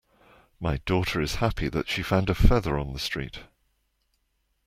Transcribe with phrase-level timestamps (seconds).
[0.59, 3.41] My daughter is happy that she found a feather on the street.